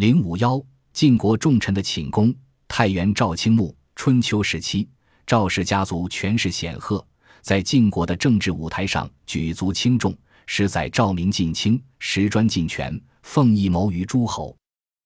[0.00, 0.58] 零五幺，
[0.94, 2.34] 晋国重臣的寝宫。
[2.66, 4.88] 太原赵青墓，春秋时期，
[5.26, 7.06] 赵氏家族权势显赫，
[7.42, 10.16] 在晋国的政治舞台上举足轻重。
[10.46, 14.56] 十载赵明晋卿，石专进权，奉义谋于诸侯。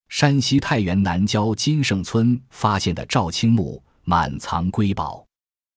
[0.07, 5.27] 山西太原南郊金盛村发现的赵青墓，满藏瑰宝。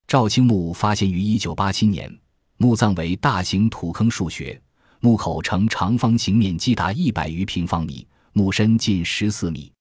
[0.06, 2.08] 赵青墓发现于一九八七年，
[2.58, 4.62] 墓葬为大型土坑数穴，
[5.00, 8.06] 墓口呈长方形，面积达一百余平方米，
[8.38, 9.72] 墓深近十四米。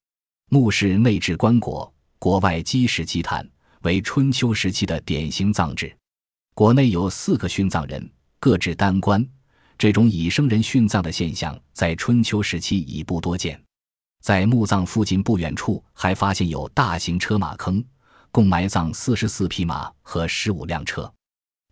[0.49, 3.47] 墓室内置棺椁，椁外基石积炭，
[3.83, 5.95] 为春秋时期的典型葬制。
[6.55, 8.09] 国内有四个殉葬人，
[8.39, 9.23] 各置单棺。
[9.77, 13.63] 这种以生人殉葬的现象，在春秋时期已不多见。
[14.23, 17.85] 在墓葬附近不远处，还发现有大型车马坑，
[18.31, 21.13] 共埋葬四十四匹马和十五辆车。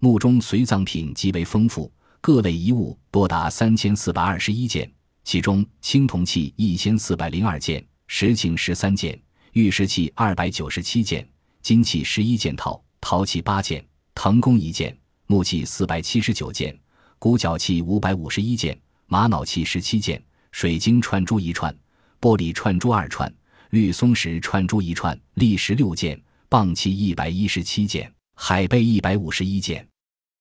[0.01, 1.91] 墓中随葬品极为丰富，
[2.21, 4.87] 各类遗物多达三千四百二十一件，
[5.25, 9.19] 其中青铜器一千四百零二件，石磬十三件，
[9.53, 11.27] 玉石器二百九十七件，
[11.63, 13.83] 金器十一件套，陶器八件，
[14.13, 16.79] 藤工一件，木器四百七十九件。
[17.17, 21.75] 骨角器五百五十一件，玛瑙器十七件，水晶串珠一串，
[22.21, 23.33] 玻璃串珠二串，
[23.71, 26.21] 绿松石串珠一串，砾石六件，
[26.51, 29.87] 蚌器一百一十七件，海贝一百五十一件。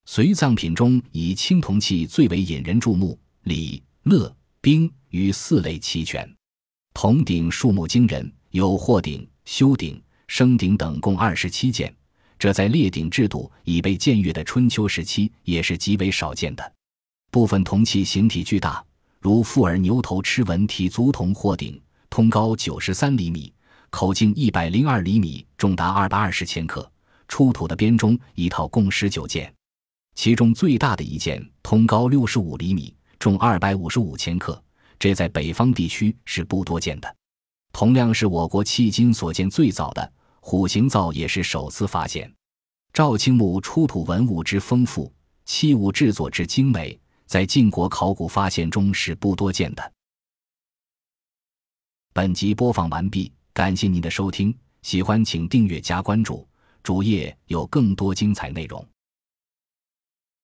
[0.04, 4.30] 随葬品中以青铜器最为引人注目，礼、乐、
[4.64, 6.26] 兵与四类齐全。
[6.94, 11.94] 铜鼎数目惊人，有霍鼎、修鼎、升鼎等共二十七件。
[12.38, 16.72] 这在列鼎制度已被僭越的春秋时期也是极为少见的。
[17.30, 18.82] 部分铜器形体巨大，
[19.20, 23.52] 如富尔牛头螭纹体足铜霍鼎，通高九十三厘米，
[23.90, 26.90] 口径一百零二厘米，重达二百二十千克。
[27.28, 29.52] 出土的编钟一套共十九件，
[30.14, 34.62] 其中最大的一件通高六十五厘米，重二百五十五千克，
[34.98, 37.16] 这在北方地区是不多见的。
[37.72, 40.12] 铜量是我国迄今所见最早的。
[40.40, 42.30] 虎形灶也是首次发现。
[42.92, 45.10] 赵青墓出土文物之丰富，
[45.46, 49.92] 器物制作之精美，在晋国考古发现中是不多见的。
[52.12, 56.46] 本集播放完毕，感谢您的收听，喜欢请订阅加关注，
[56.82, 58.86] 主页有更多精彩内容。